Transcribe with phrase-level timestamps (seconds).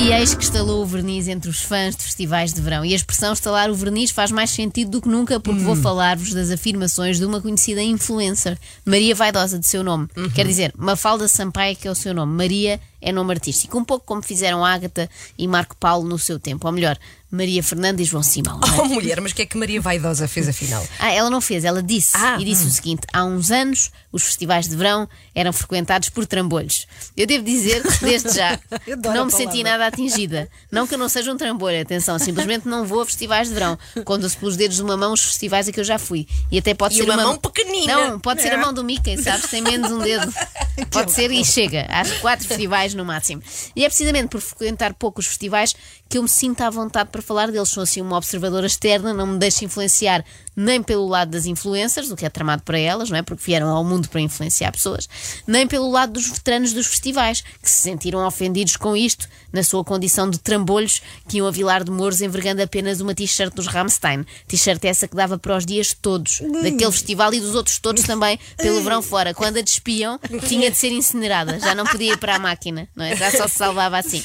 [0.00, 2.82] E eis que estalou o verniz entre os fãs de festivais de verão.
[2.82, 5.82] E a expressão estalar o verniz faz mais sentido do que nunca, porque vou hum.
[5.82, 10.08] falar-vos das afirmações de uma conhecida influencer, Maria Vaidosa, de seu nome.
[10.16, 10.30] Uhum.
[10.30, 12.32] Quer dizer, Mafalda Sampaio, que é o seu nome.
[12.32, 13.78] Maria é nome artístico.
[13.78, 15.08] Um pouco como fizeram Ágata
[15.38, 16.66] e Marco Paulo no seu tempo.
[16.66, 16.98] Ou melhor,
[17.30, 18.58] Maria Fernanda e João Simão.
[18.62, 18.80] é?
[18.80, 20.84] Oh, mulher, mas o que é que Maria Vaidosa fez afinal?
[20.98, 22.16] Ah, ela não fez, ela disse.
[22.16, 26.26] Ah, e disse o seguinte: há uns anos os festivais de verão eram frequentados por
[26.26, 26.88] trambolhos.
[27.16, 30.48] Eu devo dizer, desde já, que não me senti nada atingida.
[30.72, 33.78] Não que eu não seja um trambolho, atenção, simplesmente não vou a festivais de verão.
[34.04, 36.26] Conto-se pelos dedos de uma mão os festivais a que eu já fui.
[36.50, 37.94] E até pode E ser uma uma mão pequenina.
[38.10, 39.48] Não, pode ser a mão do Mickey, sabes?
[39.48, 40.32] Tem menos um dedo.
[40.90, 41.86] Pode ser e chega.
[41.88, 43.42] Às quatro festivais no máximo.
[43.74, 45.74] E é precisamente por frequentar poucos festivais
[46.08, 47.68] que eu me sinto à vontade para falar deles.
[47.68, 50.24] Sou assim uma observadora externa, não me deixo influenciar
[50.56, 53.22] nem pelo lado das influencers, o que é tramado para elas, não é?
[53.22, 55.08] Porque vieram ao mundo para influenciar pessoas,
[55.46, 59.84] nem pelo lado dos veteranos dos festivais, que se sentiram ofendidos com isto, na sua
[59.84, 64.24] condição de trambolhos que iam a Vilar de Mouros envergando apenas uma t-shirt dos Rammstein.
[64.46, 68.38] T-shirt essa que dava para os dias todos, daquele festival e dos outros todos também,
[68.56, 69.34] pelo verão fora.
[69.34, 73.04] Quando a despiam, tinha de ser incinerada, já não podia ir para a máquina, não
[73.04, 73.16] é?
[73.16, 74.22] Já só se salvava assim.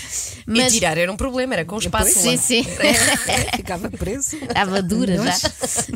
[0.48, 2.20] E tirar era um problema, era com espaço.
[2.20, 2.64] Sim, sim.
[3.56, 4.36] Ficava preso.
[4.36, 5.52] Estava dura já.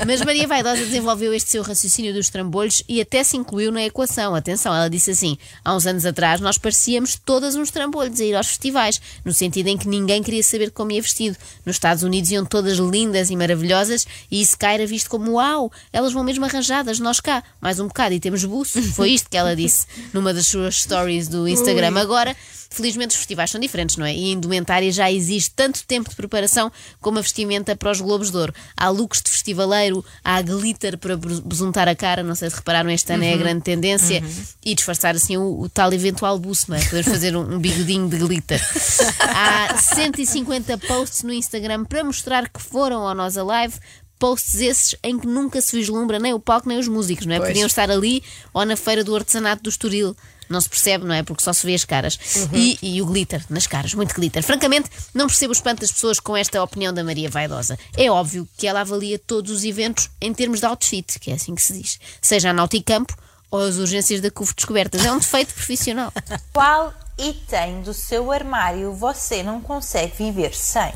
[0.06, 4.34] Mas Maria Vaidosa desenvolveu este seu raciocínio dos trambolhos e até se incluiu na equação.
[4.34, 8.36] Atenção, ela disse assim: há uns anos atrás nós parecíamos todas uns trambolhos a ir
[8.36, 11.38] aos festivais, no sentido em que ninguém queria saber como ia vestido.
[11.66, 15.72] Nos Estados Unidos iam todas lindas e maravilhosas e isso cá era visto como uau,
[15.94, 18.82] elas vão mesmo arranjadas, nós cá, mais um bocado e temos buço.
[18.94, 22.00] Foi isto que ela disse numa das suas stories do Instagram.
[22.00, 22.36] Agora.
[22.72, 24.14] Felizmente os festivais são diferentes, não é?
[24.14, 28.38] E indumentária já existe tanto tempo de preparação como a vestimenta para os Globos de
[28.38, 28.54] Ouro.
[28.76, 32.90] Há looks de festivaleiro, há glitter para bes- besuntar a cara, não sei se repararam,
[32.90, 34.24] este ano é a grande tendência,
[34.66, 36.84] e disfarçar assim o, o tal eventual buço, não é?
[36.84, 38.60] Podemos fazer um, um bigodinho de glitter.
[39.20, 43.76] Há 150 posts no Instagram para mostrar que foram ao Nós Alive.
[44.20, 47.38] Posts esses em que nunca se vislumbra nem o palco nem os músicos, não é?
[47.38, 47.50] Pois.
[47.50, 48.22] Podiam estar ali
[48.54, 50.16] ou na feira do artesanato do Estoril.
[50.50, 51.22] Não se percebe, não é?
[51.22, 52.20] Porque só se vê as caras.
[52.52, 54.42] E, e o glitter nas caras, muito glitter.
[54.42, 57.78] Francamente, não percebo o espanto das pessoas com esta opinião da Maria Vaidosa.
[57.96, 61.54] É óbvio que ela avalia todos os eventos em termos de outfit, que é assim
[61.54, 62.00] que se diz.
[62.20, 63.16] Seja a Nauticampo
[63.52, 65.06] ou as urgências da CUF descobertas.
[65.06, 66.12] É um defeito profissional.
[66.52, 70.92] Qual item do seu armário você não consegue viver sem?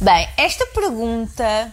[0.00, 1.72] Bem, esta pergunta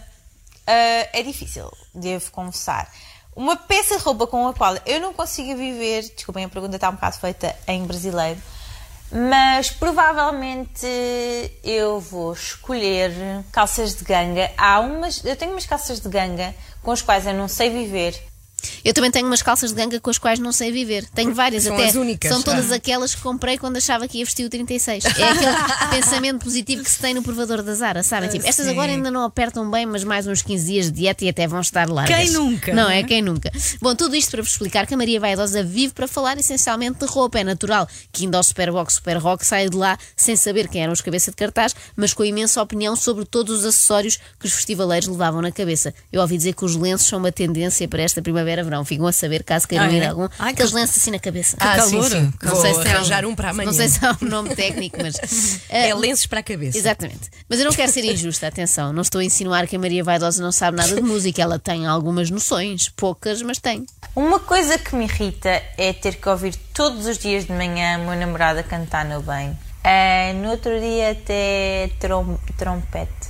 [0.70, 2.90] é difícil, devo confessar.
[3.34, 6.90] Uma peça de roupa com a qual eu não consigo viver, desculpem, a pergunta está
[6.90, 8.40] um bocado feita em brasileiro,
[9.12, 10.86] mas provavelmente
[11.64, 13.12] eu vou escolher
[13.50, 14.50] calças de ganga.
[14.56, 18.20] Há umas, eu tenho umas calças de ganga com as quais eu não sei viver.
[18.84, 21.06] Eu também tenho umas calças de ganga com as quais não sei viver.
[21.14, 21.86] Tenho várias São até.
[21.88, 22.30] as únicas.
[22.30, 25.04] São todas aquelas que comprei quando achava que ia vestir o 36.
[25.04, 28.28] É aquele pensamento positivo que se tem no provador da Zara, sabem?
[28.30, 28.72] Tipo, estas sim.
[28.72, 31.60] agora ainda não apertam bem, mas mais uns 15 dias de dieta e até vão
[31.60, 32.16] estar largas.
[32.16, 33.00] Quem nunca, Não é?
[33.00, 33.02] é?
[33.02, 33.50] Quem nunca?
[33.80, 37.06] Bom, tudo isto para vos explicar que a Maria Vaidosa vive para falar essencialmente de
[37.06, 37.38] roupa.
[37.40, 40.92] É natural que indo ao Superbox Super Rock saia de lá sem saber quem eram
[40.92, 45.08] os cabeça de cartaz, mas com imensa opinião sobre todos os acessórios que os festivaleiros
[45.08, 45.92] levavam na cabeça.
[46.12, 48.20] Eu ouvi dizer que os lenços são uma tendência para esta
[48.70, 48.84] primavera-verão.
[48.84, 50.06] Ficam a saber caso queiram Ah, ir é?
[50.06, 50.28] a algum.
[50.38, 51.56] Ai, Aqueles que- lenços assim na cabeça.
[51.60, 51.88] Ah, calor.
[51.88, 52.32] sim, sim.
[52.42, 53.66] Não Vou sei se há arranjar um para amanhã.
[53.66, 55.60] Não sei se há um nome técnico, mas.
[55.68, 56.76] É Ah, lenços para a cabeça.
[56.78, 57.30] Exatamente.
[57.48, 58.92] Mas eu não quero ser injusta, atenção.
[58.92, 61.40] Não estou a insinuar que a Maria Vaidosa não sabe nada de música.
[61.42, 63.84] Ela tem algumas noções, poucas, mas tem.
[64.14, 68.06] Uma coisa que me irrita é ter que ouvir todos os dias de manhã o
[68.06, 69.56] meu namorado a cantar no banho.
[69.84, 73.29] Ah, no outro dia até trom trompete.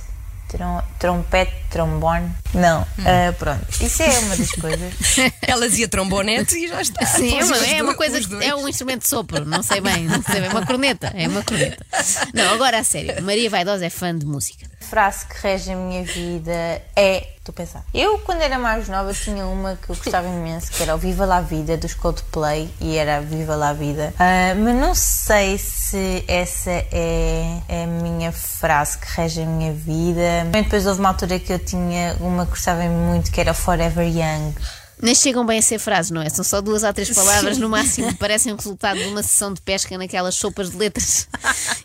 [0.51, 2.29] Trom trompete, trombone.
[2.53, 3.65] Não, ah, pronto.
[3.81, 4.93] Isso é uma das coisas.
[5.41, 7.05] Ela dizia trombonete e já está.
[7.05, 8.45] Sim, é uma, é uma coisa, dois.
[8.45, 11.41] é um instrumento de sopro, não sei bem, não sei bem, uma corneta, é uma
[11.41, 11.85] corneta.
[12.33, 14.70] Não, agora a sério, Maria Vaidosa é fã de música.
[14.91, 16.51] Frase que rege a minha vida
[16.97, 17.25] é.
[17.37, 17.85] Estou a pensar.
[17.93, 21.25] Eu, quando era mais nova, tinha uma que eu gostava imenso, que era o Viva
[21.25, 24.13] la Vida dos Coldplay, e era Viva la Vida.
[24.19, 29.71] Ah, mas não sei se essa é, é a minha frase que rege a minha
[29.71, 30.41] vida.
[30.43, 34.05] Também Depois houve uma altura que eu tinha uma que gostava muito, que era Forever
[34.05, 34.53] Young.
[35.01, 36.29] Nem chegam bem a ser frases, não é?
[36.29, 39.61] São só duas ou três palavras no máximo, parecem o resultado de uma sessão de
[39.61, 41.27] pesca naquelas sopas de letras.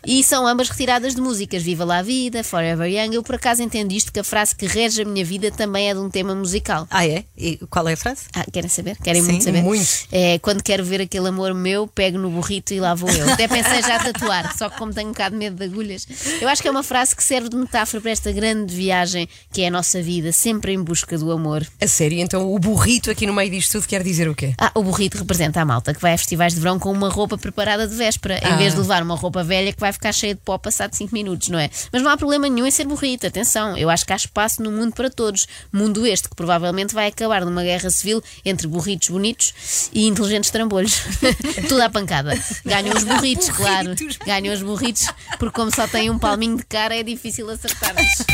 [0.05, 1.61] E são ambas retiradas de músicas.
[1.61, 3.15] Viva lá a vida, Forever Young.
[3.15, 5.93] Eu por acaso entendo isto que a frase que rege a minha vida também é
[5.93, 6.87] de um tema musical.
[6.89, 7.25] Ah, é?
[7.37, 8.21] E qual é a frase?
[8.33, 8.97] Ah, querem saber?
[9.03, 9.61] Querem Sim, muito saber?
[9.61, 9.89] muito.
[10.11, 13.29] É, quando quero ver aquele amor meu, pego no burrito e lá vou eu.
[13.33, 16.07] Até pensei já tatuar, só que como tenho um bocado de medo de agulhas.
[16.39, 19.61] Eu acho que é uma frase que serve de metáfora para esta grande viagem que
[19.61, 21.67] é a nossa vida, sempre em busca do amor.
[21.81, 24.53] A sério, então o burrito burrito aqui no meio disto tudo quer dizer o quê?
[24.57, 27.37] Ah, o burrito representa a malta que vai a festivais de verão com uma roupa
[27.37, 30.41] preparada de véspera, em vez de levar uma roupa velha que vai ficar cheia de
[30.41, 31.69] pó passado 5 minutos, não é?
[31.91, 34.71] Mas não há problema nenhum em ser burrito, atenção, eu acho que há espaço no
[34.71, 35.47] mundo para todos.
[35.71, 41.01] Mundo este que provavelmente vai acabar numa guerra civil entre burritos bonitos e inteligentes trambolhos.
[41.69, 42.37] Tudo à pancada.
[42.65, 43.95] Ganham os burritos, claro.
[44.25, 45.07] Ganham os burritos,
[45.39, 48.25] porque como só têm um palminho de cara é difícil acertar-lhes.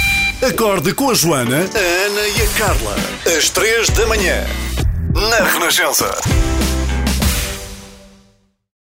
[0.45, 2.95] Acorde com a Joana, a Ana e a Carla.
[3.25, 4.45] Às três da manhã.
[5.13, 6.13] Na Renascença.